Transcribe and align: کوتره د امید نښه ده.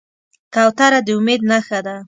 کوتره 0.53 0.99
د 1.07 1.07
امید 1.17 1.41
نښه 1.49 1.79
ده. 1.85 1.95